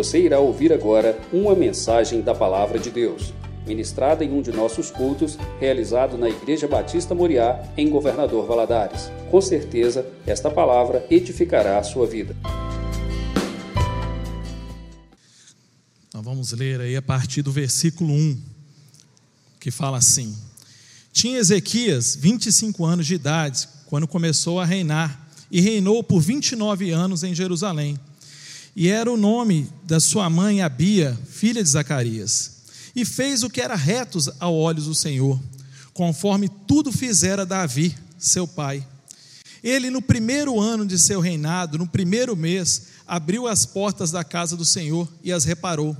[0.00, 3.34] Você irá ouvir agora uma mensagem da Palavra de Deus,
[3.66, 9.10] ministrada em um de nossos cultos, realizado na Igreja Batista Moriá, em Governador Valadares.
[9.30, 12.34] Com certeza, esta palavra edificará a sua vida.
[16.14, 18.40] Nós vamos ler aí a partir do versículo 1,
[19.60, 20.34] que fala assim:
[21.12, 27.22] Tinha Ezequias 25 anos de idade quando começou a reinar, e reinou por 29 anos
[27.22, 27.98] em Jerusalém.
[28.74, 32.60] E era o nome da sua mãe Abia, filha de Zacarias.
[32.94, 35.40] E fez o que era reto aos olhos do Senhor,
[35.92, 38.86] conforme tudo fizera Davi, seu pai.
[39.62, 44.56] Ele, no primeiro ano de seu reinado, no primeiro mês, abriu as portas da casa
[44.56, 45.96] do Senhor e as reparou.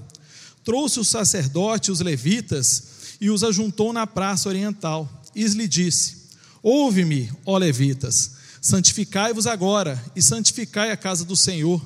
[0.64, 5.09] Trouxe os sacerdotes, os levitas, e os ajuntou na praça oriental.
[5.34, 6.16] E lhe disse:
[6.62, 11.80] Ouve-me, ó levitas, santificai-vos agora e santificai a casa do Senhor,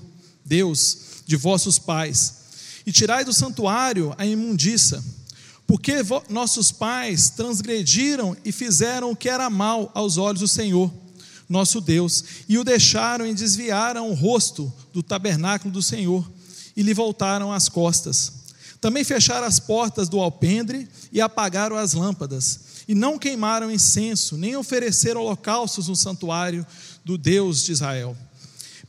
[0.44, 2.34] Deus de vossos pais,
[2.86, 5.02] e tirai do santuário a imundícia,
[5.66, 5.94] porque
[6.28, 10.92] nossos pais transgrediram e fizeram o que era mal aos olhos do Senhor,
[11.48, 16.30] nosso Deus, e o deixaram e desviaram o rosto do tabernáculo do Senhor
[16.76, 18.44] e lhe voltaram as costas.
[18.80, 24.56] Também fecharam as portas do alpendre e apagaram as lâmpadas, e não queimaram incenso, nem
[24.56, 26.66] ofereceram holocaustos no santuário
[27.02, 28.14] do Deus de Israel.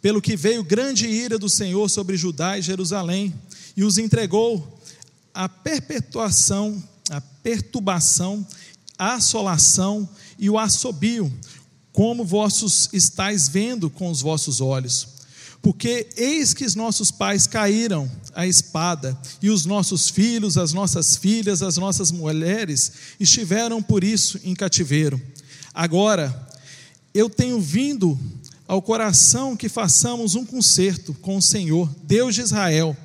[0.05, 3.33] Pelo que veio grande ira do Senhor sobre Judá e Jerusalém,
[3.75, 4.79] e os entregou
[5.33, 8.45] à perpetuação, à perturbação,
[8.99, 11.33] à assolação e o assobio,
[11.91, 15.07] como vossos estáis vendo com os vossos olhos
[15.59, 21.15] porque eis que os nossos pais caíram à espada, e os nossos filhos, as nossas
[21.15, 25.19] filhas, as nossas mulheres estiveram por isso em cativeiro.
[25.73, 26.47] Agora,
[27.15, 28.19] eu tenho vindo
[28.67, 32.95] ao coração que façamos um concerto com o Senhor, Deus de Israel,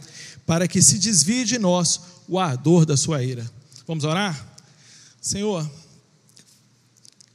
[0.46, 3.48] para que se desvie de nós o ardor da sua ira.
[3.86, 4.48] Vamos orar?
[5.20, 5.68] Senhor,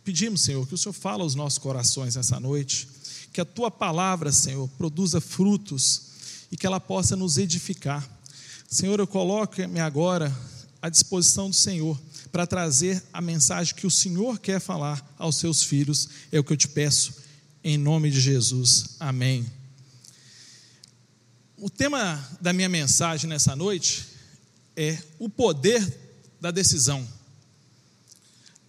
[0.03, 2.87] pedimos, Senhor, que o Senhor fala aos nossos corações essa noite
[3.35, 6.03] que a tua palavra, Senhor, produza frutos
[6.49, 8.09] e que ela possa nos edificar.
[8.69, 10.33] Senhor, eu coloco-me agora
[10.81, 11.99] à disposição do Senhor
[12.31, 16.07] para trazer a mensagem que o Senhor quer falar aos seus filhos.
[16.31, 17.13] É o que eu te peço,
[17.65, 18.89] em nome de Jesus.
[18.99, 19.43] Amém.
[21.57, 24.05] O tema da minha mensagem nessa noite
[24.75, 25.83] é o poder
[26.39, 27.05] da decisão.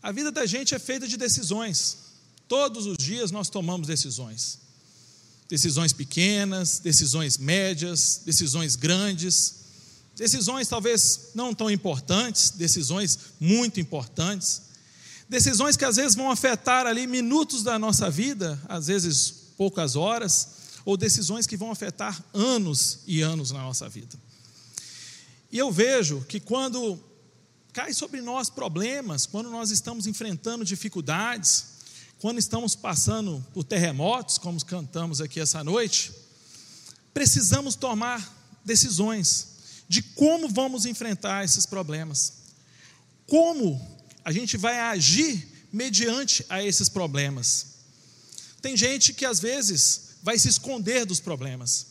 [0.02, 1.98] A vida da gente é feita de decisões.
[2.48, 4.60] Todos os dias nós tomamos decisões.
[5.46, 9.56] Decisões pequenas, decisões médias, decisões grandes,
[10.16, 14.62] decisões talvez não tão importantes, decisões muito importantes.
[15.28, 20.48] Decisões que às vezes vão afetar ali minutos da nossa vida, às vezes poucas horas,
[20.84, 24.16] ou decisões que vão afetar anos e anos na nossa vida.
[25.50, 26.98] E eu vejo que quando
[27.72, 31.76] cai sobre nós problemas, quando nós estamos enfrentando dificuldades,
[32.18, 36.12] quando estamos passando por terremotos, como cantamos aqui essa noite,
[37.12, 39.48] precisamos tomar decisões
[39.88, 42.32] de como vamos enfrentar esses problemas.
[43.26, 43.80] Como
[44.26, 47.66] a gente vai agir mediante a esses problemas.
[48.60, 51.86] Tem gente que às vezes vai se esconder dos problemas,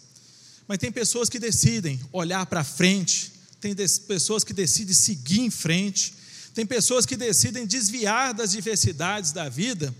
[0.68, 3.32] mas tem pessoas que decidem olhar para frente,
[3.62, 3.74] tem
[4.06, 6.14] pessoas que decidem seguir em frente,
[6.54, 9.96] tem pessoas que decidem desviar das diversidades da vida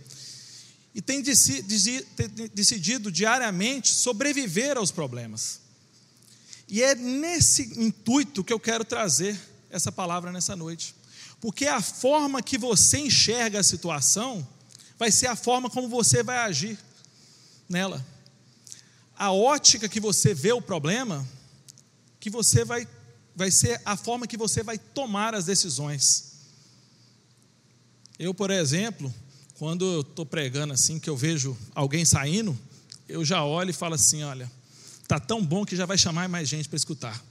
[0.94, 1.24] e tem
[2.54, 5.62] decidido diariamente sobreviver aos problemas.
[6.68, 10.95] E é nesse intuito que eu quero trazer essa palavra nessa noite.
[11.46, 14.46] Porque a forma que você enxerga a situação
[14.98, 16.76] vai ser a forma como você vai agir
[17.70, 18.04] nela.
[19.16, 21.24] A ótica que você vê o problema,
[22.20, 22.88] que você vai
[23.36, 26.32] vai ser a forma que você vai tomar as decisões.
[28.18, 29.14] Eu, por exemplo,
[29.60, 32.60] quando eu estou pregando assim, que eu vejo alguém saindo,
[33.08, 34.52] eu já olho e falo assim: olha,
[35.08, 37.24] tá tão bom que já vai chamar mais gente para escutar.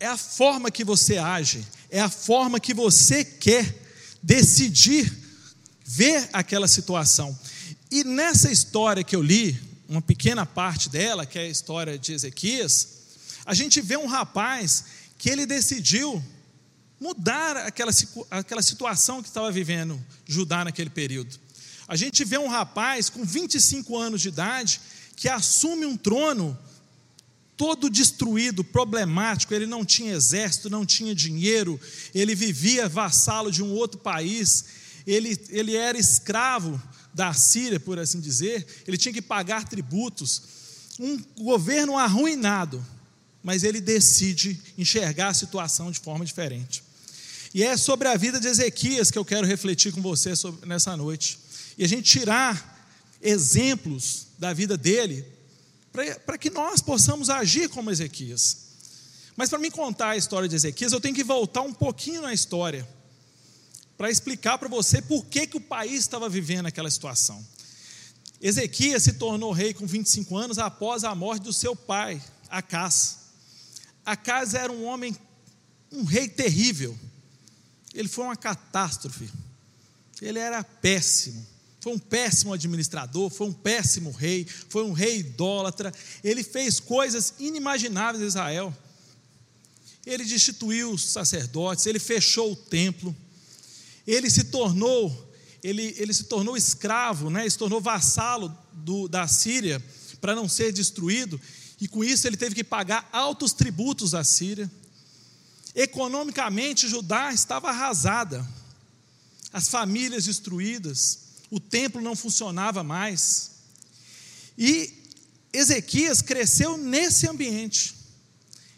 [0.00, 3.82] É a forma que você age, é a forma que você quer
[4.22, 5.12] decidir
[5.84, 7.38] ver aquela situação.
[7.90, 12.12] E nessa história que eu li, uma pequena parte dela, que é a história de
[12.12, 12.88] Ezequias,
[13.46, 14.84] a gente vê um rapaz
[15.18, 16.22] que ele decidiu
[17.00, 17.92] mudar aquela,
[18.30, 21.38] aquela situação que estava vivendo Judá naquele período.
[21.86, 24.80] A gente vê um rapaz com 25 anos de idade
[25.14, 26.58] que assume um trono
[27.56, 31.80] todo destruído, problemático, ele não tinha exército, não tinha dinheiro,
[32.14, 34.64] ele vivia vassalo de um outro país,
[35.06, 36.80] ele, ele era escravo
[37.12, 40.42] da Síria, por assim dizer, ele tinha que pagar tributos,
[40.98, 42.84] um governo arruinado,
[43.42, 46.82] mas ele decide enxergar a situação de forma diferente.
[47.52, 50.96] E é sobre a vida de Ezequias que eu quero refletir com você sobre, nessa
[50.96, 51.38] noite.
[51.78, 52.74] E a gente tirar
[53.22, 55.24] exemplos da vida dele,
[56.26, 58.64] para que nós possamos agir como Ezequias.
[59.36, 62.34] Mas para me contar a história de Ezequias, eu tenho que voltar um pouquinho na
[62.34, 62.86] história,
[63.96, 67.44] para explicar para você por que, que o país estava vivendo aquela situação.
[68.40, 72.20] Ezequias se tornou rei com 25 anos após a morte do seu pai,
[72.50, 73.18] Acás.
[74.04, 75.16] Acás era um homem,
[75.92, 76.98] um rei terrível.
[77.94, 79.30] Ele foi uma catástrofe.
[80.20, 81.53] Ele era péssimo.
[81.84, 85.92] Foi um péssimo administrador, foi um péssimo rei, foi um rei idólatra.
[86.24, 88.74] Ele fez coisas inimagináveis em Israel.
[90.06, 93.14] Ele destituiu os sacerdotes, ele fechou o templo.
[94.06, 95.30] Ele se tornou,
[95.62, 97.46] ele, ele se tornou escravo, né?
[97.50, 99.78] se tornou vassalo do, da Síria
[100.22, 101.38] para não ser destruído,
[101.78, 104.72] e com isso ele teve que pagar altos tributos à Síria.
[105.74, 108.42] Economicamente, Judá estava arrasada,
[109.52, 113.50] as famílias destruídas, o templo não funcionava mais.
[114.56, 114.92] E
[115.52, 117.94] Ezequias cresceu nesse ambiente,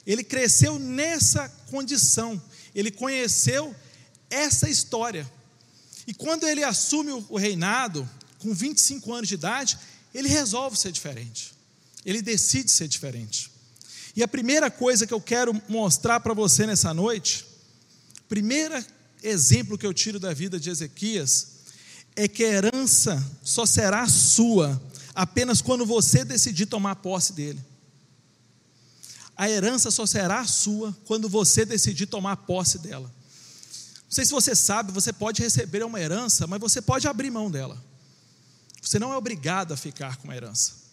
[0.06, 2.40] ele cresceu nessa condição,
[2.74, 3.74] ele conheceu
[4.28, 5.30] essa história.
[6.06, 8.08] E quando ele assume o reinado,
[8.38, 9.78] com 25 anos de idade,
[10.14, 11.52] ele resolve ser diferente,
[12.04, 13.50] ele decide ser diferente.
[14.14, 17.44] E a primeira coisa que eu quero mostrar para você nessa noite,
[18.28, 18.82] primeiro
[19.22, 21.55] exemplo que eu tiro da vida de Ezequias,
[22.16, 24.80] é que a herança só será sua
[25.14, 27.62] apenas quando você decidir tomar posse dele.
[29.36, 33.12] A herança só será sua quando você decidir tomar posse dela.
[34.04, 37.50] Não sei se você sabe, você pode receber uma herança, mas você pode abrir mão
[37.50, 37.82] dela.
[38.80, 40.86] Você não é obrigado a ficar com a herança.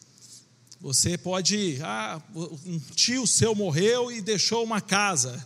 [0.82, 2.22] Você pode, ah,
[2.66, 5.42] um tio seu morreu e deixou uma casa,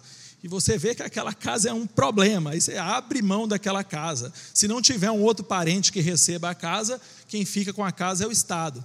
[0.47, 4.31] e você vê que aquela casa é um problema, aí você abre mão daquela casa.
[4.53, 8.23] Se não tiver um outro parente que receba a casa, quem fica com a casa
[8.23, 8.83] é o Estado.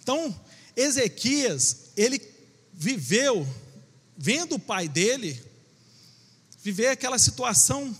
[0.00, 0.32] Então,
[0.76, 2.22] Ezequias, ele
[2.72, 3.44] viveu,
[4.16, 5.42] vendo o pai dele,
[6.62, 7.92] viver aquela situação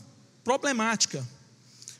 [0.45, 1.29] problemática.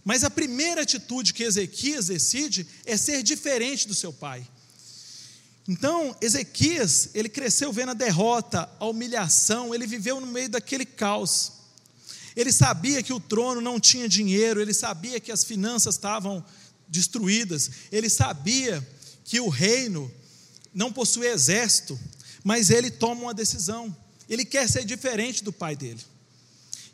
[0.05, 4.47] Mas a primeira atitude que Ezequias decide é ser diferente do seu pai.
[5.71, 11.53] Então, Ezequias, ele cresceu vendo a derrota, a humilhação, ele viveu no meio daquele caos.
[12.35, 16.45] Ele sabia que o trono não tinha dinheiro, ele sabia que as finanças estavam
[16.89, 18.85] destruídas, ele sabia
[19.23, 20.13] que o reino
[20.75, 21.97] não possuía exército,
[22.43, 23.97] mas ele toma uma decisão.
[24.29, 26.01] Ele quer ser diferente do pai dele.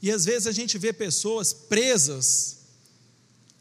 [0.03, 2.59] E às vezes a gente vê pessoas presas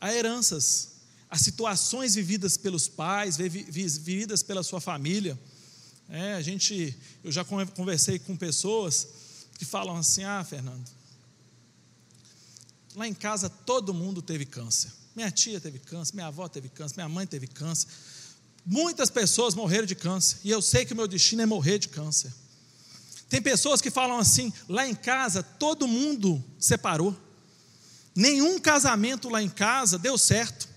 [0.02, 0.90] a heranças,
[1.30, 5.38] as situações vividas pelos pais, vividas pela sua família.
[6.10, 9.08] É, a gente, eu já conversei com pessoas
[9.58, 10.86] que falam assim: ah, Fernando,
[12.96, 14.92] lá em casa todo mundo teve câncer.
[15.16, 17.88] Minha tia teve câncer, minha avó teve câncer, minha mãe teve câncer.
[18.66, 21.88] Muitas pessoas morreram de câncer, e eu sei que o meu destino é morrer de
[21.88, 22.34] câncer.
[23.30, 27.16] Tem pessoas que falam assim: lá em casa todo mundo separou,
[28.16, 30.75] nenhum casamento lá em casa deu certo.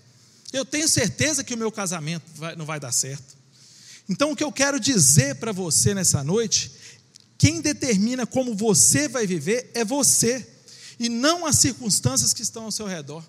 [0.53, 3.37] Eu tenho certeza que o meu casamento vai, não vai dar certo.
[4.09, 6.73] Então, o que eu quero dizer para você nessa noite,
[7.37, 10.47] quem determina como você vai viver é você,
[10.99, 13.23] e não as circunstâncias que estão ao seu redor.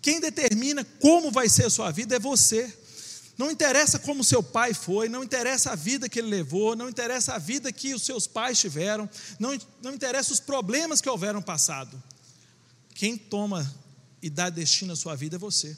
[0.00, 2.72] Quem determina como vai ser a sua vida é você.
[3.36, 7.34] Não interessa como seu pai foi, não interessa a vida que ele levou, não interessa
[7.34, 9.08] a vida que os seus pais tiveram,
[9.38, 12.00] não, não interessa os problemas que houveram passado.
[12.94, 13.72] Quem toma
[14.20, 15.76] e dá destino à sua vida é você.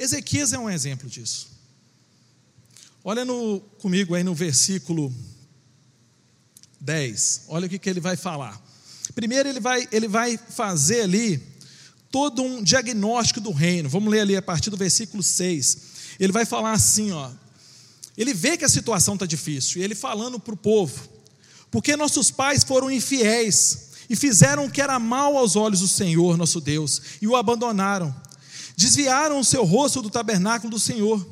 [0.00, 1.48] Ezequias é um exemplo disso.
[3.04, 5.14] Olha no, comigo aí no versículo
[6.80, 7.42] 10.
[7.48, 8.58] Olha o que, que ele vai falar.
[9.14, 11.42] Primeiro ele vai, ele vai fazer ali
[12.10, 13.90] todo um diagnóstico do reino.
[13.90, 15.78] Vamos ler ali a partir do versículo 6.
[16.18, 17.30] Ele vai falar assim, ó.
[18.16, 21.08] Ele vê que a situação está difícil, e ele falando para o povo,
[21.70, 26.36] porque nossos pais foram infiéis e fizeram o que era mal aos olhos do Senhor,
[26.38, 28.14] nosso Deus, e o abandonaram
[28.76, 31.26] desviaram o seu rosto do tabernáculo do Senhor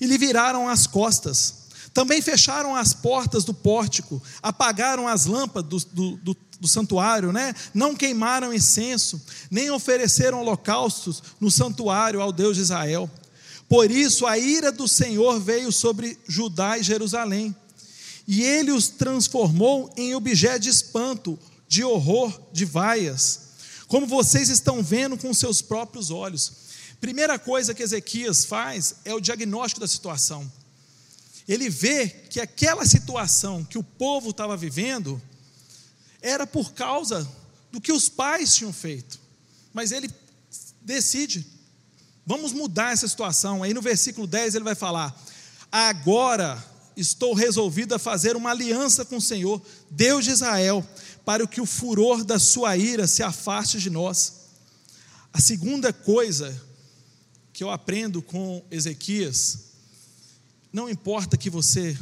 [0.00, 1.60] e lhe viraram as costas.
[1.92, 7.54] Também fecharam as portas do pórtico, apagaram as lâmpadas do, do, do, do santuário, né?
[7.74, 9.20] não queimaram incenso,
[9.50, 13.10] nem ofereceram holocaustos no santuário ao Deus de Israel.
[13.68, 17.54] Por isso a ira do Senhor veio sobre Judá e Jerusalém,
[18.26, 23.40] e ele os transformou em objeto de espanto, de horror, de vaias,
[23.88, 26.59] como vocês estão vendo com seus próprios olhos.
[27.00, 30.50] Primeira coisa que Ezequias faz é o diagnóstico da situação.
[31.48, 35.20] ele vê que aquela situação que o povo estava vivendo
[36.22, 37.26] era por causa
[37.72, 39.18] do que os pais tinham feito.
[39.72, 40.10] Mas ele
[40.82, 41.44] decide,
[42.26, 43.62] vamos mudar essa situação.
[43.62, 45.18] Aí no versículo 10 ele vai falar:
[45.72, 46.62] Agora
[46.96, 50.86] estou resolvido a fazer uma aliança com o Senhor, Deus de Israel,
[51.24, 54.34] para que o furor da sua ira se afaste de nós.
[55.32, 56.69] A segunda coisa
[57.60, 59.58] que eu aprendo com Ezequias,
[60.72, 61.94] não importa que você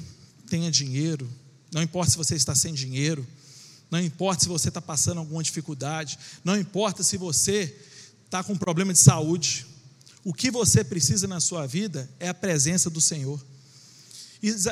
[0.49, 1.29] tenha dinheiro,
[1.73, 3.27] não importa se você está sem dinheiro,
[3.91, 7.77] não importa se você está passando alguma dificuldade, não importa se você
[8.25, 9.67] está com um problema de saúde,
[10.23, 13.45] o que você precisa na sua vida é a presença do Senhor.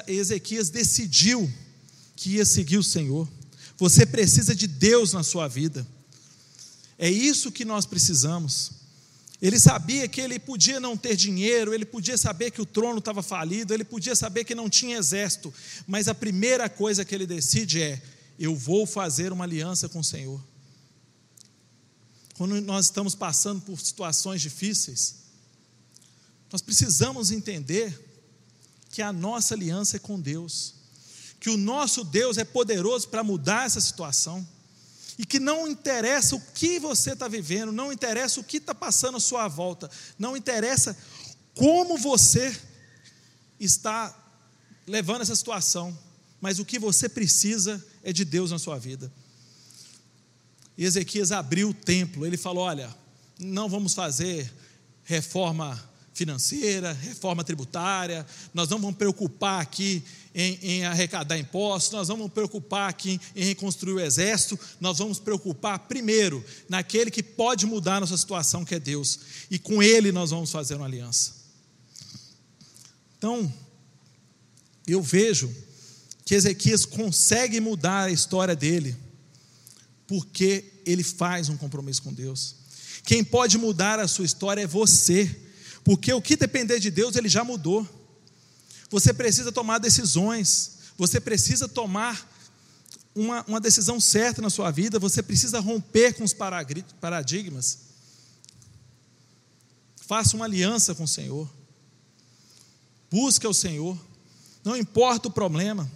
[0.06, 1.52] Ezequias decidiu
[2.14, 3.28] que ia seguir o Senhor.
[3.76, 5.84] Você precisa de Deus na sua vida.
[6.96, 8.75] É isso que nós precisamos.
[9.40, 13.22] Ele sabia que ele podia não ter dinheiro, ele podia saber que o trono estava
[13.22, 15.52] falido, ele podia saber que não tinha exército,
[15.86, 18.02] mas a primeira coisa que ele decide é:
[18.38, 20.40] eu vou fazer uma aliança com o Senhor.
[22.34, 25.16] Quando nós estamos passando por situações difíceis,
[26.50, 27.98] nós precisamos entender
[28.90, 30.74] que a nossa aliança é com Deus,
[31.38, 34.46] que o nosso Deus é poderoso para mudar essa situação,
[35.18, 39.16] e que não interessa o que você está vivendo, não interessa o que está passando
[39.16, 40.96] à sua volta, não interessa
[41.54, 42.54] como você
[43.58, 44.14] está
[44.86, 45.96] levando essa situação,
[46.40, 49.10] mas o que você precisa é de Deus na sua vida.
[50.76, 52.94] E Ezequias abriu o templo, ele falou: Olha,
[53.38, 54.52] não vamos fazer
[55.04, 55.82] reforma
[56.16, 60.02] financeira, reforma tributária, nós não vamos preocupar aqui
[60.34, 65.78] em, em, arrecadar impostos, nós vamos preocupar aqui em reconstruir o exército, nós vamos preocupar
[65.80, 69.20] primeiro naquele que pode mudar a nossa situação, que é Deus,
[69.50, 71.34] e com Ele nós vamos fazer uma aliança.
[73.18, 73.52] Então,
[74.86, 75.54] eu vejo
[76.24, 78.96] que Ezequias consegue mudar a história dele,
[80.06, 82.56] porque ele faz um compromisso com Deus.
[83.04, 85.44] Quem pode mudar a sua história é você,
[85.86, 87.88] porque o que depender de Deus, ele já mudou.
[88.90, 92.28] Você precisa tomar decisões, você precisa tomar
[93.14, 97.78] uma, uma decisão certa na sua vida, você precisa romper com os paradigmas.
[99.94, 101.48] Faça uma aliança com o Senhor,
[103.08, 103.96] busque o Senhor,
[104.64, 105.88] não importa o problema.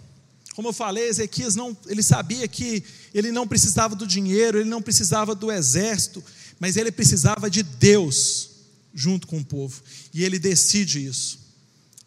[0.55, 4.81] Como eu falei, Ezequias não, ele sabia que ele não precisava do dinheiro, ele não
[4.81, 6.23] precisava do exército,
[6.61, 8.50] mas ele precisava de Deus
[8.95, 9.83] junto com o povo.
[10.13, 11.39] E ele decide isso.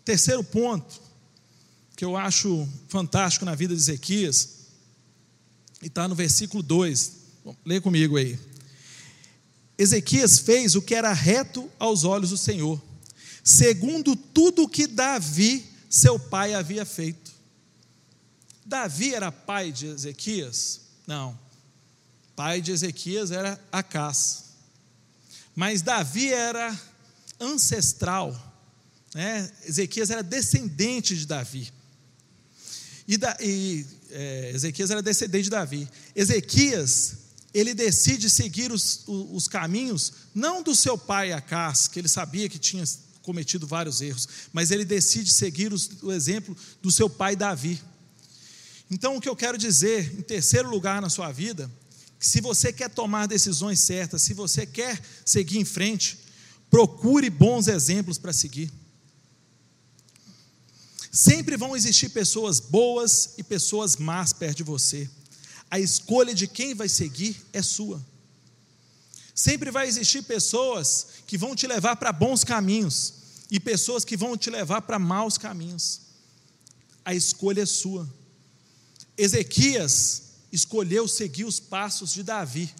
[0.04, 1.02] Terceiro ponto
[1.96, 4.50] que eu acho fantástico na vida de Ezequias,
[5.82, 7.12] e está no versículo 2.
[7.46, 8.40] Bom, lê comigo aí.
[9.78, 12.82] Ezequias fez o que era reto aos olhos do Senhor,
[13.44, 17.32] segundo tudo o que Davi, seu pai, havia feito.
[18.66, 20.82] Davi era pai de Ezequias?
[21.06, 21.38] Não.
[22.36, 24.42] Pai de Ezequias era Acás.
[25.55, 26.79] Mas Davi era
[27.39, 28.36] ancestral.
[29.13, 29.51] Né?
[29.65, 31.72] Ezequias era descendente de Davi.
[33.07, 35.88] E, da, e é, Ezequias era descendente de Davi.
[36.15, 37.17] Ezequias,
[37.53, 42.57] ele decide seguir os, os caminhos, não do seu pai Acás, que ele sabia que
[42.57, 42.83] tinha
[43.22, 47.81] cometido vários erros, mas ele decide seguir os, o exemplo do seu pai Davi.
[48.91, 51.72] Então, o que eu quero dizer, em terceiro lugar na sua vida,
[52.24, 56.18] se você quer tomar decisões certas, se você quer seguir em frente,
[56.70, 58.72] procure bons exemplos para seguir.
[61.12, 65.10] Sempre vão existir pessoas boas e pessoas más perto de você.
[65.70, 68.01] A escolha de quem vai seguir é sua.
[69.36, 73.15] Sempre vai existir pessoas que vão te levar para bons caminhos
[73.51, 76.00] e pessoas que vão te levar para maus caminhos.
[77.03, 78.10] A escolha é sua.
[79.18, 82.72] Ezequias escolheu seguir os passos de Davi,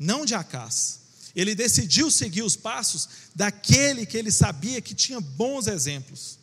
[0.00, 1.00] não de Acás.
[1.36, 6.38] Ele decidiu seguir os passos daquele que ele sabia que tinha bons exemplos.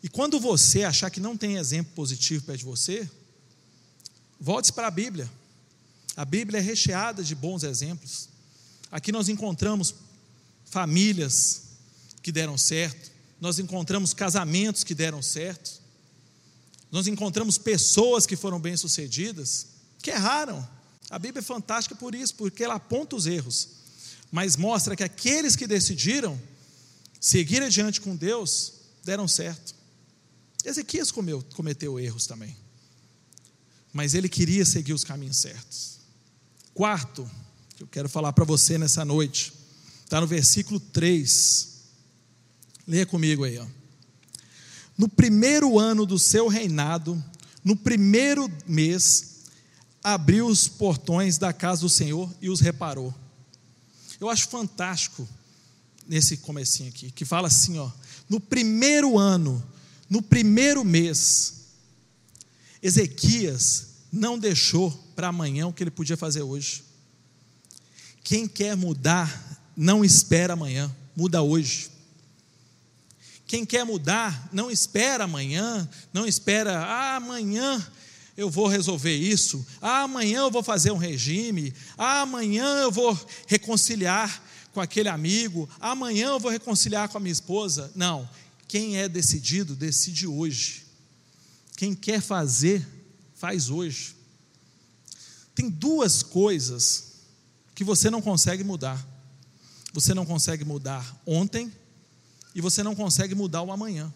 [0.00, 3.10] E quando você achar que não tem exemplo positivo perto de você,
[4.38, 5.28] volte para a Bíblia.
[6.14, 8.28] A Bíblia é recheada de bons exemplos.
[8.92, 9.92] Aqui nós encontramos
[10.66, 11.62] famílias
[12.22, 13.10] que deram certo,
[13.40, 15.77] nós encontramos casamentos que deram certo,
[16.90, 19.66] nós encontramos pessoas que foram bem-sucedidas,
[20.00, 20.66] que erraram.
[21.10, 23.68] A Bíblia é fantástica por isso, porque ela aponta os erros,
[24.30, 26.40] mas mostra que aqueles que decidiram
[27.20, 28.72] seguir adiante com Deus
[29.04, 29.74] deram certo.
[30.64, 32.56] Ezequias comeu, cometeu erros também,
[33.92, 35.98] mas ele queria seguir os caminhos certos.
[36.74, 37.28] Quarto,
[37.76, 39.52] que eu quero falar para você nessa noite,
[40.04, 41.68] está no versículo 3
[42.88, 43.66] Leia comigo aí, ó.
[44.98, 47.22] No primeiro ano do seu reinado,
[47.64, 49.44] no primeiro mês,
[50.02, 53.14] abriu os portões da casa do Senhor e os reparou.
[54.20, 55.26] Eu acho fantástico
[56.08, 57.88] nesse comecinho aqui, que fala assim, ó,
[58.28, 59.62] no primeiro ano,
[60.10, 61.54] no primeiro mês,
[62.82, 66.82] Ezequias não deixou para amanhã o que ele podia fazer hoje.
[68.24, 71.90] Quem quer mudar, não espera amanhã, muda hoje.
[73.48, 77.84] Quem quer mudar, não espera amanhã, não espera, ah, amanhã
[78.36, 83.18] eu vou resolver isso, ah, amanhã eu vou fazer um regime, ah, amanhã eu vou
[83.46, 87.90] reconciliar com aquele amigo, amanhã eu vou reconciliar com a minha esposa.
[87.94, 88.28] Não,
[88.68, 90.84] quem é decidido, decide hoje.
[91.74, 92.86] Quem quer fazer,
[93.34, 94.14] faz hoje.
[95.54, 97.14] Tem duas coisas
[97.74, 99.02] que você não consegue mudar.
[99.94, 101.72] Você não consegue mudar ontem
[102.54, 104.12] e você não consegue mudar o amanhã.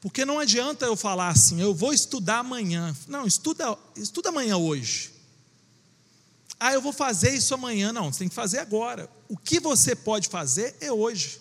[0.00, 2.96] Porque não adianta eu falar assim, eu vou estudar amanhã.
[3.06, 5.12] Não, estuda, estuda amanhã hoje.
[6.58, 7.92] Ah, eu vou fazer isso amanhã.
[7.92, 9.10] Não, você tem que fazer agora.
[9.28, 11.40] O que você pode fazer é hoje.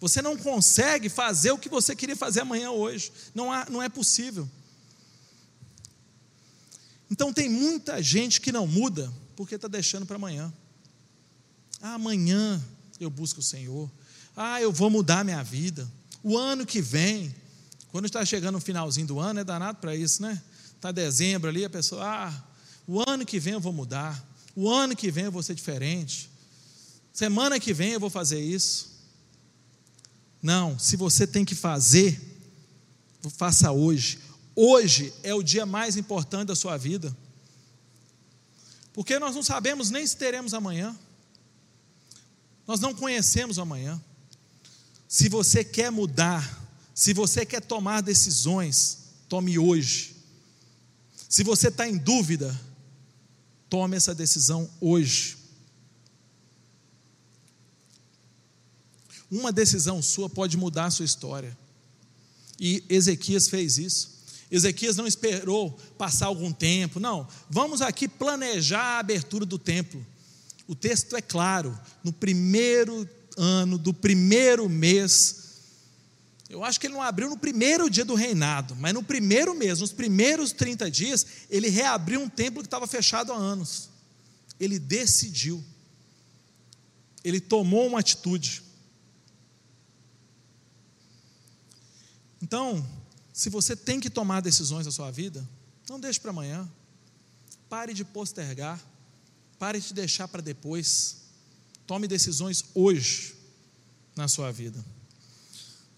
[0.00, 3.12] Você não consegue fazer o que você queria fazer amanhã hoje.
[3.34, 4.48] Não, há, não é possível.
[7.10, 10.52] Então tem muita gente que não muda porque está deixando para amanhã.
[11.80, 12.62] Ah, amanhã
[13.00, 13.90] eu busco o Senhor.
[14.40, 15.90] Ah, eu vou mudar minha vida.
[16.22, 17.34] O ano que vem,
[17.90, 20.40] quando está chegando o finalzinho do ano, é danado para isso, né?
[20.76, 22.44] Está dezembro ali, a pessoa, ah,
[22.86, 24.24] o ano que vem eu vou mudar.
[24.54, 26.30] O ano que vem eu vou ser diferente.
[27.12, 29.00] Semana que vem eu vou fazer isso.
[30.40, 32.20] Não, se você tem que fazer,
[33.36, 34.20] faça hoje.
[34.54, 37.14] Hoje é o dia mais importante da sua vida.
[38.92, 40.96] Porque nós não sabemos nem se teremos amanhã.
[42.68, 44.00] Nós não conhecemos amanhã.
[45.08, 50.14] Se você quer mudar, se você quer tomar decisões, tome hoje.
[51.28, 52.54] Se você está em dúvida,
[53.70, 55.38] tome essa decisão hoje.
[59.30, 61.56] Uma decisão sua pode mudar a sua história.
[62.60, 64.18] E Ezequias fez isso.
[64.50, 67.26] Ezequias não esperou passar algum tempo, não.
[67.48, 70.04] Vamos aqui planejar a abertura do templo.
[70.66, 71.78] O texto é claro.
[72.02, 75.36] No primeiro ano, do primeiro mês.
[76.50, 79.80] Eu acho que ele não abriu no primeiro dia do reinado, mas no primeiro mês,
[79.80, 83.88] nos primeiros 30 dias, ele reabriu um templo que estava fechado há anos.
[84.58, 85.62] Ele decidiu.
[87.22, 88.62] Ele tomou uma atitude.
[92.42, 92.84] Então,
[93.32, 95.48] se você tem que tomar decisões na sua vida,
[95.88, 96.68] não deixe para amanhã.
[97.68, 98.82] Pare de postergar.
[99.58, 101.27] Pare de deixar para depois.
[101.88, 103.34] Tome decisões hoje
[104.14, 104.78] na sua vida.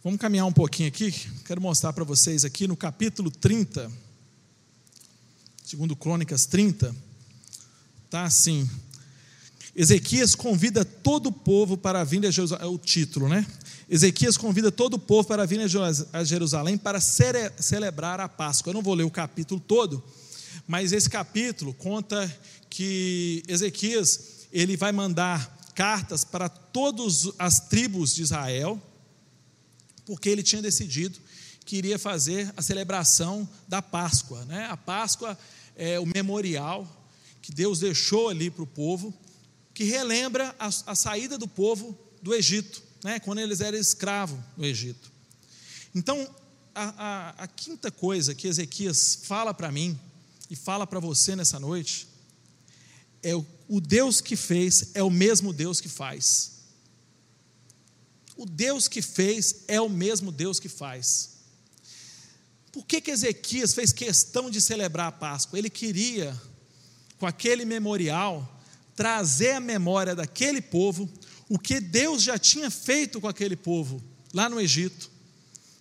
[0.05, 1.11] Vamos caminhar um pouquinho aqui.
[1.45, 3.91] Quero mostrar para vocês aqui no capítulo 30,
[5.65, 6.95] segundo Crônicas 30,
[8.09, 8.71] tá assim.
[9.75, 13.45] Ezequias convida todo o povo para vir a Jerusalém, é o título, né?
[13.89, 15.59] Ezequias convida todo o povo para vir
[16.13, 18.71] a Jerusalém para celebrar a Páscoa.
[18.71, 20.01] Eu não vou ler o capítulo todo,
[20.69, 22.33] mas esse capítulo conta
[22.71, 28.79] que Ezequias ele vai mandar cartas para todas as tribos de Israel,
[30.05, 31.19] porque ele tinha decidido
[31.65, 34.45] que iria fazer a celebração da Páscoa.
[34.45, 34.67] Né?
[34.67, 35.39] A Páscoa
[35.75, 36.87] é o memorial
[37.41, 39.15] que Deus deixou ali para o povo,
[39.73, 43.19] que relembra a, a saída do povo do Egito, né?
[43.19, 45.11] quando eles eram escravos no Egito.
[45.95, 46.29] Então,
[46.75, 46.85] a,
[47.39, 49.99] a, a quinta coisa que Ezequias fala para mim
[50.51, 52.07] e fala para você nessa noite
[53.23, 56.55] é o o Deus que fez é o mesmo Deus que faz.
[58.37, 61.37] O Deus que fez é o mesmo Deus que faz.
[62.73, 65.57] Por que, que Ezequias fez questão de celebrar a Páscoa?
[65.57, 66.37] Ele queria,
[67.17, 68.61] com aquele memorial,
[68.97, 71.09] trazer à memória daquele povo
[71.49, 74.03] o que Deus já tinha feito com aquele povo
[74.35, 75.09] lá no Egito,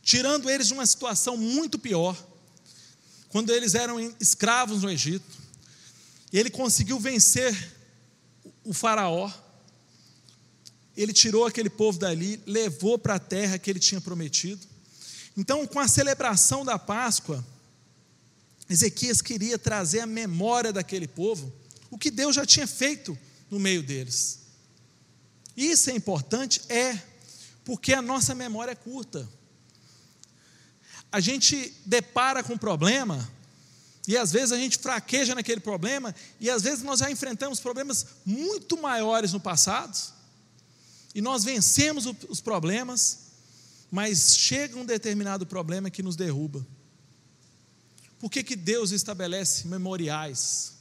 [0.04, 2.16] tirando eles de uma situação muito pior,
[3.30, 5.40] quando eles eram escravos no Egito.
[6.32, 7.79] E ele conseguiu vencer
[8.70, 9.32] o Faraó,
[10.96, 14.64] ele tirou aquele povo dali, levou para a terra que ele tinha prometido.
[15.36, 17.44] Então, com a celebração da Páscoa,
[18.70, 21.52] Ezequias queria trazer a memória daquele povo,
[21.90, 23.18] o que Deus já tinha feito
[23.50, 24.42] no meio deles.
[25.58, 26.62] Isso é importante?
[26.70, 26.96] É,
[27.66, 29.28] porque a nossa memória é curta.
[31.12, 33.28] A gente depara com um problema,
[34.10, 38.08] e às vezes a gente fraqueja naquele problema, e às vezes nós já enfrentamos problemas
[38.26, 39.96] muito maiores no passado,
[41.14, 43.20] e nós vencemos os problemas,
[43.92, 46.66] Mas chega um determinado problema que nos derruba.
[48.20, 50.74] Por que, que Deus estabelece memoriais?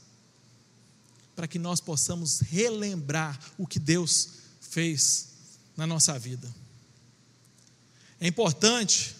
[1.35, 5.29] Para que nós possamos relembrar o que Deus fez
[5.75, 6.47] na nossa vida.
[8.19, 9.15] É importante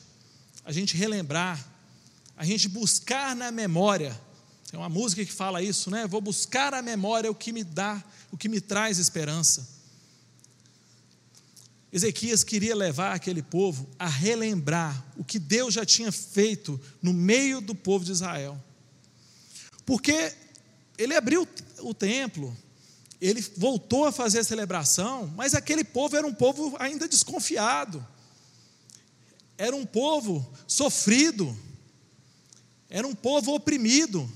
[0.66, 1.66] a gente relembrar,
[2.40, 4.18] a gente buscar na memória.
[4.72, 6.08] Tem uma música que fala isso, né?
[6.08, 9.68] Vou buscar a memória o que me dá, o que me traz esperança.
[11.92, 17.60] Ezequias queria levar aquele povo a relembrar o que Deus já tinha feito no meio
[17.60, 18.58] do povo de Israel.
[19.86, 20.34] Porque
[20.98, 21.46] ele abriu
[21.80, 22.56] o templo,
[23.20, 28.06] ele voltou a fazer a celebração, mas aquele povo era um povo ainda desconfiado,
[29.58, 31.54] era um povo sofrido,
[32.90, 34.30] era um povo oprimido.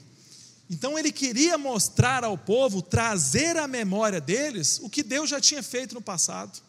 [0.70, 5.62] Então ele queria mostrar ao povo, trazer à memória deles o que Deus já tinha
[5.62, 6.62] feito no passado.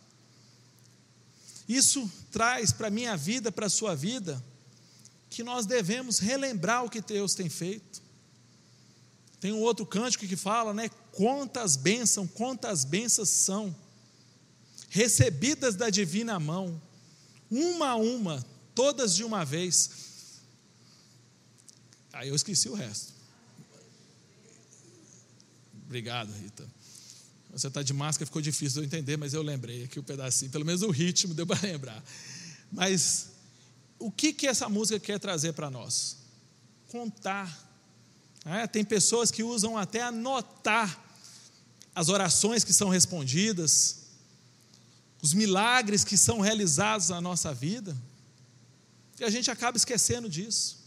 [1.68, 4.42] Isso traz para a minha vida, para a sua vida,
[5.30, 8.02] que nós devemos relembrar o que Deus tem feito.
[9.40, 10.88] Tem um outro cântico que fala, né?
[11.12, 13.74] Quantas bênçãos, quantas bênçãos são
[14.88, 16.80] recebidas da divina mão,
[17.50, 18.44] uma a uma,
[18.74, 20.03] todas de uma vez.
[22.14, 23.12] Aí eu esqueci o resto.
[25.84, 26.64] Obrigado, Rita.
[27.52, 30.04] Você está de máscara, ficou difícil de eu entender, mas eu lembrei aqui o um
[30.04, 32.02] pedacinho, pelo menos o ritmo deu para lembrar.
[32.72, 33.28] Mas
[33.98, 36.16] o que, que essa música quer trazer para nós?
[36.88, 37.62] Contar.
[38.44, 41.02] É, tem pessoas que usam até anotar
[41.94, 44.02] as orações que são respondidas,
[45.22, 47.96] os milagres que são realizados na nossa vida,
[49.18, 50.83] e a gente acaba esquecendo disso.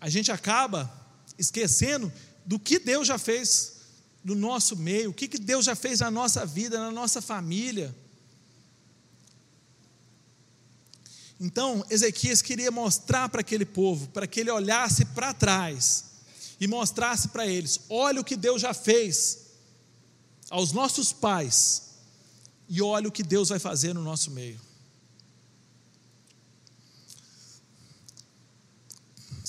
[0.00, 0.90] A gente acaba
[1.38, 2.12] esquecendo
[2.46, 3.80] do que Deus já fez
[4.24, 7.94] no nosso meio, o que, que Deus já fez na nossa vida, na nossa família.
[11.38, 16.04] Então, Ezequias queria mostrar para aquele povo, para que ele olhasse para trás
[16.60, 19.46] e mostrasse para eles: olha o que Deus já fez
[20.50, 21.90] aos nossos pais,
[22.68, 24.60] e olha o que Deus vai fazer no nosso meio.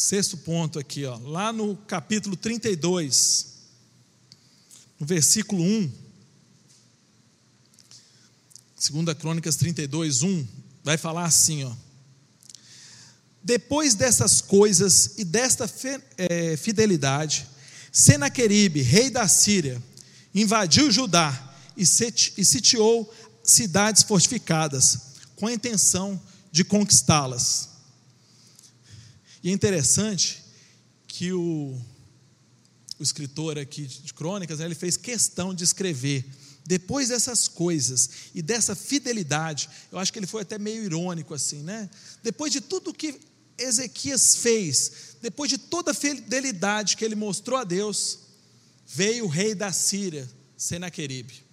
[0.02, 3.46] Sexto ponto aqui, ó, lá no capítulo 32
[5.00, 5.92] no versículo 1,
[8.90, 10.48] 2 Crônicas 32, 1,
[10.84, 11.72] vai falar assim: ó,
[13.44, 15.72] Depois dessas coisas e desta
[16.18, 17.46] é, fidelidade,
[17.92, 19.80] Senaqueribe, rei da Síria,
[20.34, 24.98] invadiu Judá e sitiou cidades fortificadas,
[25.36, 26.20] com a intenção
[26.52, 27.71] de conquistá-las.
[29.44, 30.44] E é interessante
[31.08, 31.80] que o
[33.02, 36.24] o escritor aqui de crônicas, né, ele fez questão de escrever.
[36.64, 41.64] Depois dessas coisas e dessa fidelidade, eu acho que ele foi até meio irônico assim,
[41.64, 41.90] né?
[42.22, 43.20] Depois de tudo que
[43.58, 48.20] Ezequias fez, depois de toda a fidelidade que ele mostrou a Deus,
[48.86, 51.44] veio o rei da Síria, Senaqueribe.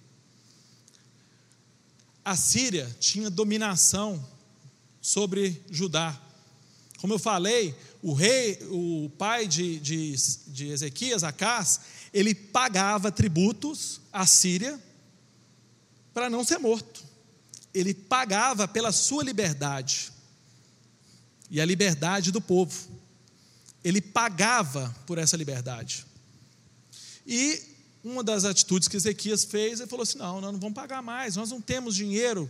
[2.23, 4.23] A Síria tinha dominação
[5.01, 6.28] sobre Judá.
[6.99, 10.15] Como eu falei, o rei, o pai de, de,
[10.47, 11.79] de Ezequias, Acás,
[12.13, 14.79] ele pagava tributos à Síria
[16.13, 17.03] para não ser morto.
[17.73, 20.11] Ele pagava pela sua liberdade
[21.49, 22.89] e a liberdade do povo.
[23.83, 26.05] Ele pagava por essa liberdade.
[27.25, 27.61] E
[28.03, 31.35] uma das atitudes que Ezequias fez, ele falou assim: não, nós não vamos pagar mais,
[31.37, 32.49] nós não temos dinheiro,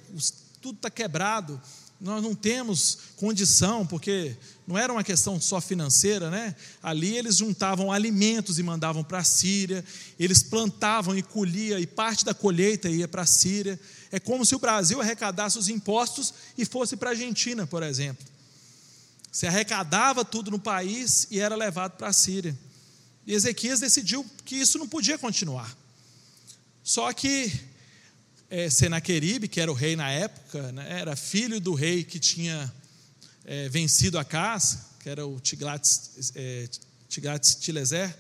[0.61, 1.61] tudo está quebrado,
[1.99, 6.55] nós não temos condição, porque não era uma questão só financeira, né?
[6.81, 9.83] Ali eles juntavam alimentos e mandavam para a Síria,
[10.17, 13.77] eles plantavam e colhia, e parte da colheita ia para a Síria.
[14.11, 18.25] É como se o Brasil arrecadasse os impostos e fosse para a Argentina, por exemplo.
[19.31, 22.57] Se arrecadava tudo no país e era levado para a Síria.
[23.27, 25.77] E Ezequias decidiu que isso não podia continuar.
[26.81, 27.51] Só que
[28.49, 32.73] é, Senaqueribe, que era o rei na época, né, era filho do rei que tinha
[33.45, 36.67] é, vencido a casa, que era o Tiglates, é,
[37.59, 38.17] Tileser,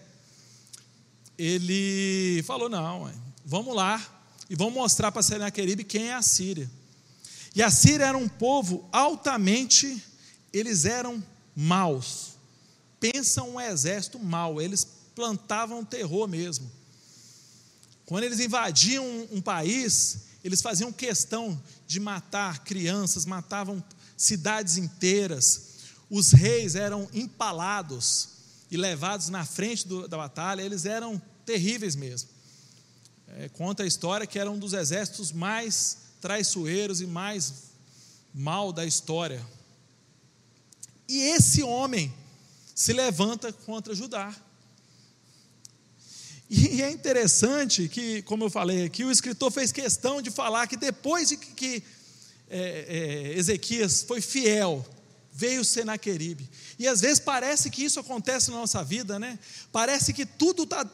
[1.37, 3.11] ele falou: não,
[3.45, 4.05] vamos lá
[4.49, 6.69] e vamos mostrar para Senaqueribe quem é a Síria.
[7.55, 10.03] E a Síria era um povo altamente,
[10.53, 11.23] eles eram
[11.55, 12.37] maus.
[12.99, 16.69] Pensa um exército mau, eles plantavam terror mesmo.
[18.09, 23.83] Quando eles invadiam um, país, eles faziam questão de matar crianças, matavam
[24.17, 25.61] cidades inteiras.
[26.09, 28.29] Os reis eram empalados
[28.71, 32.29] e levados na frente do, da batalha, eles eram terríveis mesmo.
[33.27, 37.53] É, conta a história que era um dos exércitos mais traiçoeiros e mais
[38.33, 39.45] mal da história.
[41.07, 42.11] E esse homem
[42.73, 44.35] se levanta contra Judá.
[46.49, 50.75] E é interessante que, como eu falei aqui, o escritor fez questão de falar que
[50.75, 51.83] depois de que
[52.49, 54.83] é, é, Ezequias foi fiel,
[55.31, 56.49] veio Senaqueribe.
[56.79, 59.37] E às vezes parece que isso acontece na nossa vida, né?
[59.71, 60.89] Parece que tudo está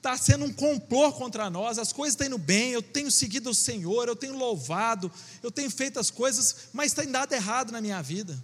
[0.00, 3.54] tá sendo um complô contra nós, as coisas estão indo bem, eu tenho seguido o
[3.54, 5.10] Senhor, eu tenho louvado,
[5.42, 8.40] eu tenho feito as coisas, mas tem dado errado na minha vida.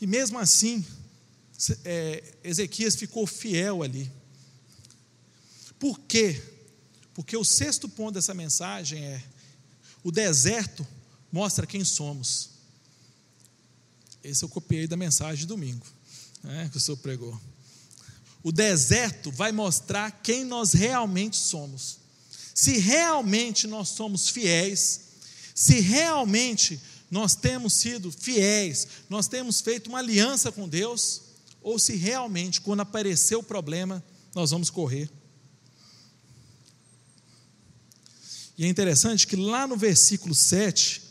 [0.00, 0.84] E mesmo assim,
[1.84, 4.10] é, Ezequias ficou fiel ali.
[5.78, 6.40] Por quê?
[7.14, 9.22] Porque o sexto ponto dessa mensagem é:
[10.02, 10.86] o deserto
[11.30, 12.50] mostra quem somos.
[14.22, 15.86] Esse eu copiei da mensagem de domingo,
[16.42, 17.38] né, que o senhor pregou.
[18.42, 21.98] O deserto vai mostrar quem nós realmente somos.
[22.54, 25.00] Se realmente nós somos fiéis,
[25.54, 31.22] se realmente nós temos sido fiéis, nós temos feito uma aliança com Deus,
[31.62, 34.02] ou se realmente, quando aparecer o problema,
[34.34, 35.10] nós vamos correr.
[38.56, 41.02] E é interessante que lá no versículo 7,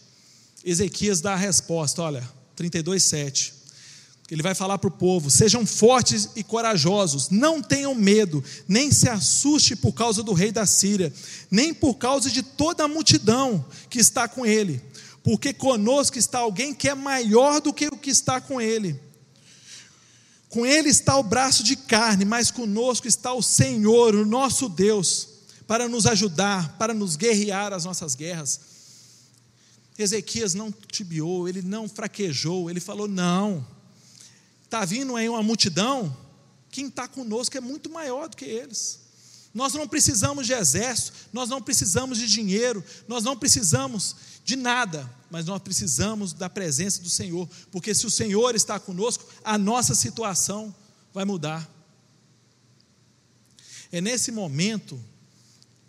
[0.64, 3.54] Ezequias dá a resposta, olha, 32, 7.
[4.30, 9.10] Ele vai falar para o povo: sejam fortes e corajosos, não tenham medo, nem se
[9.10, 11.12] assuste por causa do rei da Síria,
[11.50, 14.82] nem por causa de toda a multidão que está com ele,
[15.22, 19.11] porque conosco está alguém que é maior do que o que está com ele.
[20.52, 25.30] Com ele está o braço de carne, mas conosco está o Senhor, o nosso Deus,
[25.66, 28.60] para nos ajudar, para nos guerrear as nossas guerras.
[29.98, 33.66] Ezequias não tibiou, ele não fraquejou, ele falou: não,
[34.66, 36.16] está vindo aí uma multidão,
[36.70, 39.00] quem está conosco é muito maior do que eles.
[39.54, 45.10] Nós não precisamos de exército, nós não precisamos de dinheiro, nós não precisamos de nada,
[45.30, 49.94] mas nós precisamos da presença do Senhor, porque se o Senhor está conosco, a nossa
[49.94, 50.74] situação
[51.14, 51.70] vai mudar.
[53.92, 55.00] É nesse momento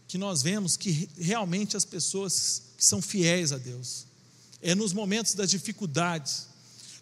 [0.08, 4.06] que nós vemos que realmente as pessoas que são fiéis a Deus,
[4.60, 6.48] é nos momentos das dificuldades,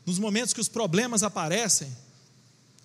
[0.05, 1.91] nos momentos que os problemas aparecem,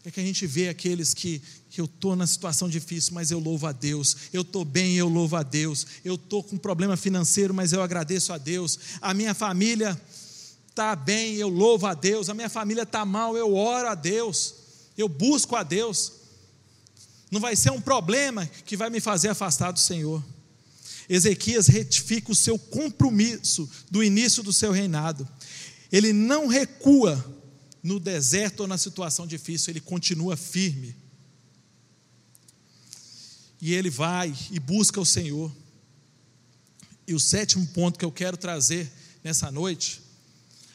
[0.08, 3.40] é que a gente vê aqueles que, que eu estou na situação difícil, mas eu
[3.40, 7.54] louvo a Deus, eu estou bem, eu louvo a Deus, eu estou com problema financeiro,
[7.54, 10.00] mas eu agradeço a Deus, a minha família
[10.70, 14.54] está bem, eu louvo a Deus, a minha família está mal, eu oro a Deus,
[14.98, 16.12] eu busco a Deus.
[17.32, 20.24] Não vai ser um problema que vai me fazer afastar do Senhor.
[21.10, 25.28] Ezequias retifica o seu compromisso do início do seu reinado.
[25.92, 27.24] Ele não recua
[27.86, 30.96] no deserto ou na situação difícil, ele continua firme.
[33.62, 35.56] E ele vai e busca o Senhor.
[37.08, 38.92] E o sétimo ponto que eu quero trazer
[39.24, 40.02] nessa noite,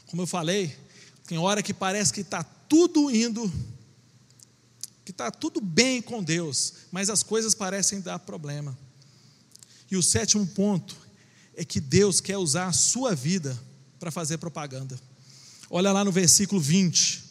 [0.07, 0.79] como eu falei,
[1.27, 3.53] tem hora que parece que está tudo indo,
[5.05, 8.79] que está tudo bem com Deus, mas as coisas parecem dar problema.
[9.91, 10.97] E o sétimo ponto
[11.57, 13.61] é que Deus quer usar a sua vida
[13.99, 15.10] para fazer propaganda.
[15.71, 17.23] Olha lá no versículo 20.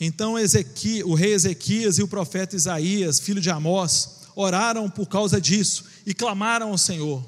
[0.00, 5.40] Então Ezequias, o rei Ezequias e o profeta Isaías, filho de Amós, oraram por causa
[5.40, 7.24] disso e clamaram ao Senhor.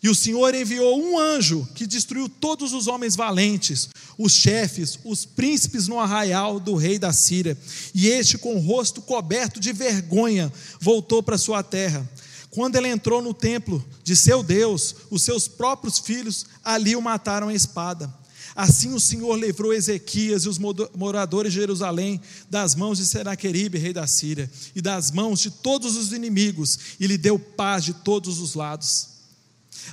[0.00, 5.24] E o Senhor enviou um anjo que destruiu todos os homens valentes, os chefes, os
[5.24, 7.58] príncipes no arraial do rei da Síria.
[7.92, 12.08] E este, com o rosto coberto de vergonha, voltou para sua terra.
[12.50, 17.48] Quando ele entrou no templo de seu Deus, os seus próprios filhos ali o mataram
[17.48, 18.12] à espada.
[18.58, 23.92] Assim o Senhor livrou Ezequias e os moradores de Jerusalém das mãos de Senaqueribe, rei
[23.92, 28.40] da Síria, e das mãos de todos os inimigos, e lhe deu paz de todos
[28.40, 29.10] os lados.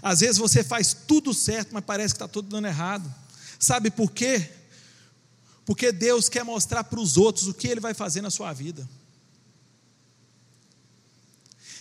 [0.01, 3.13] Às vezes você faz tudo certo, mas parece que está tudo dando errado.
[3.59, 4.49] Sabe por quê?
[5.63, 8.89] Porque Deus quer mostrar para os outros o que Ele vai fazer na sua vida.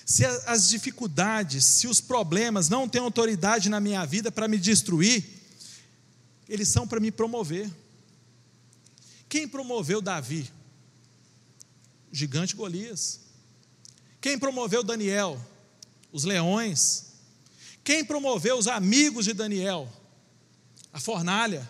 [0.05, 5.44] Se as dificuldades, se os problemas não têm autoridade na minha vida para me destruir,
[6.49, 7.71] eles são para me promover.
[9.29, 10.51] Quem promoveu Davi?
[12.13, 13.21] Gigante Golias.
[14.21, 15.41] Quem promoveu Daniel?
[16.13, 17.07] Os leões.
[17.83, 19.91] Quem promoveu os amigos de Daniel?
[20.93, 21.69] A fornalha.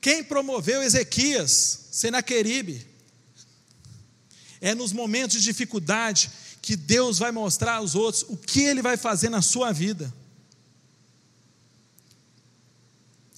[0.00, 1.88] Quem promoveu Ezequias?
[1.92, 2.86] Senaqueribe.
[4.60, 6.30] É nos momentos de dificuldade
[6.62, 10.12] que Deus vai mostrar aos outros o que Ele vai fazer na sua vida.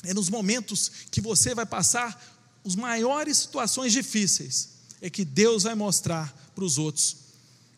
[0.04, 2.20] É nos momentos que você vai passar
[2.64, 7.16] as maiores situações difíceis, é que Deus vai mostrar para os outros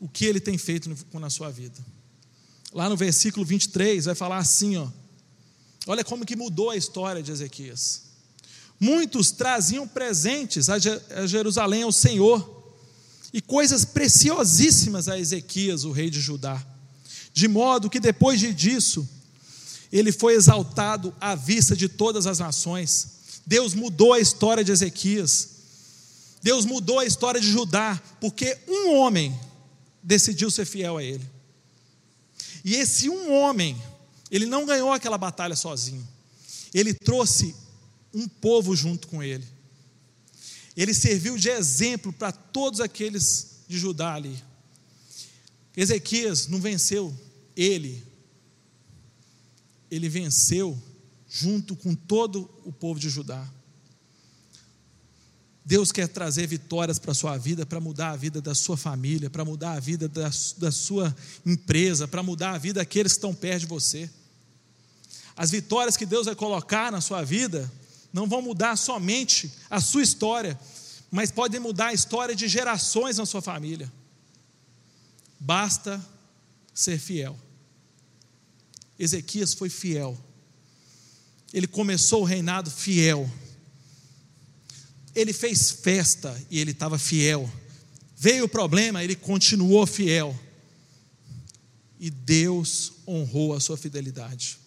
[0.00, 1.76] o que Ele tem feito na sua vida.
[2.72, 4.88] lá no versículo 23, vai falar assim, ó.
[5.86, 8.02] Olha como que mudou a história de Ezequias.
[8.78, 10.78] Muitos traziam presentes a
[11.26, 12.74] Jerusalém ao Senhor
[13.32, 16.64] e coisas preciosíssimas a Ezequias, o rei de Judá.
[17.32, 19.08] De modo que depois disso,
[19.92, 23.40] ele foi exaltado à vista de todas as nações.
[23.46, 25.50] Deus mudou a história de Ezequias.
[26.42, 29.38] Deus mudou a história de Judá, porque um homem
[30.02, 31.24] decidiu ser fiel a ele.
[32.64, 33.80] E esse um homem,
[34.30, 36.06] ele não ganhou aquela batalha sozinho.
[36.74, 37.54] Ele trouxe
[38.12, 39.44] um povo junto com ele.
[40.76, 44.36] Ele serviu de exemplo para todos aqueles de Judá ali.
[45.76, 47.14] Ezequias não venceu
[47.56, 48.02] ele,
[49.90, 50.80] ele venceu
[51.28, 53.46] junto com todo o povo de Judá.
[55.64, 59.28] Deus quer trazer vitórias para a sua vida, para mudar a vida da sua família,
[59.28, 63.34] para mudar a vida da, da sua empresa, para mudar a vida daqueles que estão
[63.34, 64.08] perto de você.
[65.36, 67.70] As vitórias que Deus vai colocar na sua vida
[68.12, 70.58] não vão mudar somente a sua história,
[71.10, 73.92] mas podem mudar a história de gerações na sua família.
[75.38, 76.00] Basta
[76.72, 77.36] ser fiel.
[78.98, 80.18] Ezequias foi fiel.
[81.52, 83.30] Ele começou o reinado fiel.
[85.14, 87.50] Ele fez festa e ele estava fiel.
[88.16, 90.38] Veio o problema, ele continuou fiel.
[91.98, 94.58] E Deus honrou a sua fidelidade.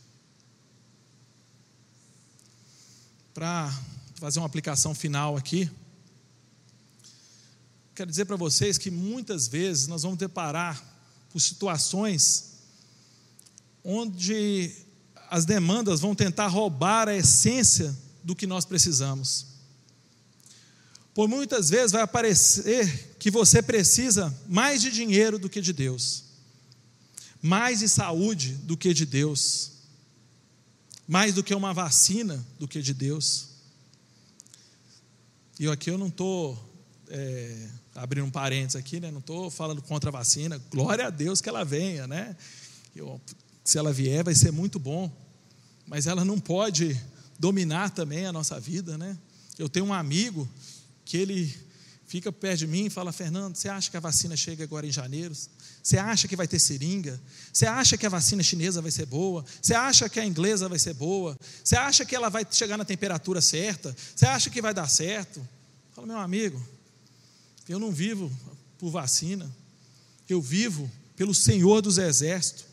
[3.34, 3.72] Para
[4.16, 5.70] fazer uma aplicação final aqui,
[7.96, 10.84] quero dizer para vocês que muitas vezes nós vamos deparar
[11.30, 12.49] por situações
[13.84, 14.72] onde
[15.30, 19.46] as demandas vão tentar roubar a essência do que nós precisamos.
[21.14, 26.24] Por muitas vezes vai aparecer que você precisa mais de dinheiro do que de Deus,
[27.42, 29.72] mais de saúde do que de Deus,
[31.08, 33.50] mais do que uma vacina do que de Deus.
[35.60, 36.58] E aqui eu não estou
[37.10, 39.12] é, abrindo um parênteses aqui, né?
[39.12, 42.36] não estou falando contra a vacina, glória a Deus que ela venha, né?
[42.96, 43.20] Eu,
[43.70, 45.12] se ela vier, vai ser muito bom,
[45.86, 47.00] mas ela não pode
[47.38, 49.16] dominar também a nossa vida, né?
[49.60, 50.50] Eu tenho um amigo
[51.06, 51.56] que ele
[52.08, 54.92] fica perto de mim e fala: Fernando, você acha que a vacina chega agora em
[54.92, 55.36] janeiro?
[55.84, 57.22] Você acha que vai ter seringa?
[57.54, 59.46] Você acha que a vacina chinesa vai ser boa?
[59.62, 61.38] Você acha que a inglesa vai ser boa?
[61.64, 63.96] Você acha que ela vai chegar na temperatura certa?
[64.16, 65.48] Você acha que vai dar certo?
[65.94, 66.60] Fala, meu amigo,
[67.68, 68.32] eu não vivo
[68.80, 69.48] por vacina,
[70.28, 72.69] eu vivo pelo Senhor dos Exércitos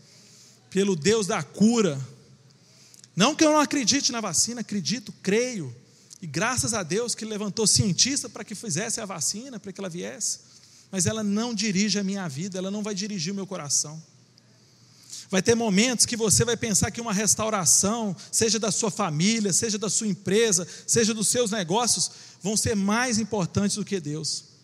[0.77, 1.99] pelo Deus da cura.
[3.17, 5.75] Não que eu não acredite na vacina, acredito, creio.
[6.21, 9.89] E graças a Deus que levantou cientista para que fizesse a vacina, para que ela
[9.89, 10.41] viesse.
[10.93, 14.03] Mas ela não dirige a minha vida, ela não vai dirigir o meu coração.
[15.31, 19.79] Vai ter momentos que você vai pensar que uma restauração, seja da sua família, seja
[19.79, 22.11] da sua empresa, seja dos seus negócios,
[22.43, 24.56] vão ser mais importantes do que Deus.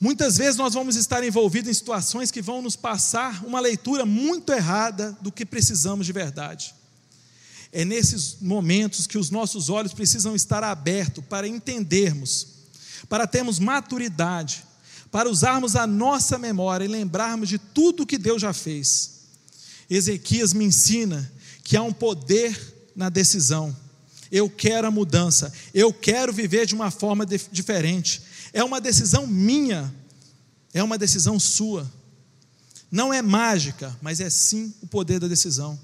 [0.00, 4.50] Muitas vezes nós vamos estar envolvidos em situações que vão nos passar uma leitura muito
[4.50, 6.74] errada do que precisamos de verdade.
[7.70, 12.46] É nesses momentos que os nossos olhos precisam estar abertos para entendermos,
[13.10, 14.64] para termos maturidade,
[15.10, 19.20] para usarmos a nossa memória e lembrarmos de tudo que Deus já fez.
[19.88, 21.30] Ezequias me ensina
[21.62, 22.58] que há um poder
[22.96, 23.76] na decisão.
[24.32, 29.92] Eu quero a mudança, eu quero viver de uma forma diferente, é uma decisão minha,
[30.72, 31.90] é uma decisão sua.
[32.90, 35.78] Não é mágica, mas é sim o poder da decisão.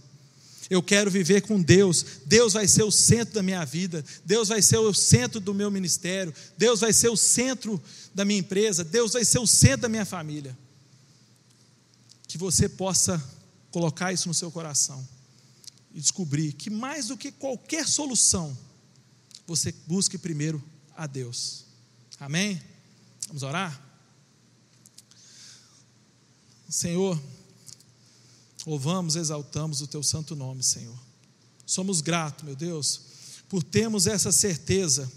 [0.69, 2.05] Eu quero viver com Deus.
[2.27, 4.05] Deus vai ser o centro da minha vida.
[4.25, 6.35] Deus vai ser o centro do meu ministério.
[6.59, 7.81] Deus vai ser o centro
[8.13, 8.83] da minha empresa.
[8.83, 10.57] Deus vai ser o centro da minha família.
[12.27, 13.23] Que você possa
[13.71, 15.07] colocar isso no seu coração
[15.95, 18.57] e descobrir que mais do que qualquer solução,
[19.47, 20.63] você busque primeiro
[20.97, 21.66] a Deus.
[22.19, 22.61] Amém?
[23.29, 23.83] Vamos orar?
[26.69, 27.21] Senhor,
[28.67, 30.99] louvamos, exaltamos o teu santo nome, Senhor.
[31.67, 33.01] Somos gratos, meu Deus,
[33.49, 35.11] por termos essa certeza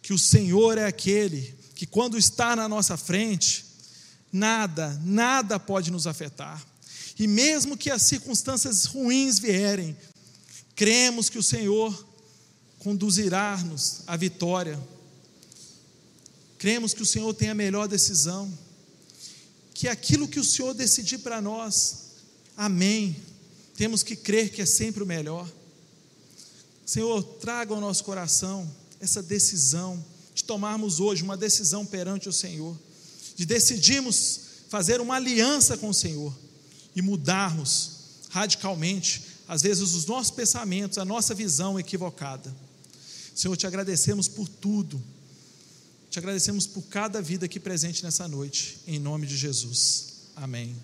[0.00, 3.66] que o Senhor é aquele que, quando está na nossa frente,
[4.32, 6.64] nada, nada pode nos afetar.
[7.18, 9.96] E mesmo que as circunstâncias ruins vierem,
[10.74, 12.06] cremos que o Senhor
[12.78, 14.78] conduzirá-nos à vitória
[16.58, 18.52] Cremos que o Senhor tem a melhor decisão,
[19.72, 21.98] que aquilo que o Senhor decidir para nós,
[22.56, 23.16] amém.
[23.76, 25.48] Temos que crer que é sempre o melhor.
[26.84, 28.68] Senhor, traga ao nosso coração
[29.00, 30.04] essa decisão
[30.34, 32.76] de tomarmos hoje uma decisão perante o Senhor,
[33.36, 36.36] de decidirmos fazer uma aliança com o Senhor
[36.94, 37.90] e mudarmos
[38.30, 42.54] radicalmente, às vezes, os nossos pensamentos, a nossa visão equivocada.
[43.34, 45.00] Senhor, te agradecemos por tudo.
[46.10, 50.30] Te agradecemos por cada vida aqui presente nessa noite, em nome de Jesus.
[50.34, 50.74] Amém.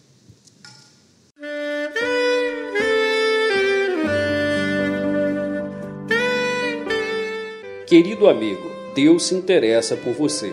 [7.87, 10.53] Querido amigo, Deus se interessa por você.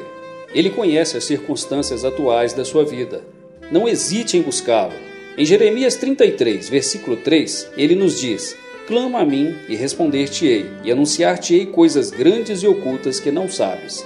[0.54, 3.24] Ele conhece as circunstâncias atuais da sua vida.
[3.72, 4.94] Não hesite em buscá-lo.
[5.38, 8.56] Em Jeremias 33, versículo 3, ele nos diz:
[8.86, 14.06] Clama a mim e responder-te-ei, e anunciar-te-ei coisas grandes e ocultas que não sabes.